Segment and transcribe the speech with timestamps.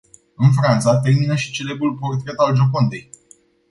[0.35, 3.09] În Franța termină și celebrul portret al Giocondei.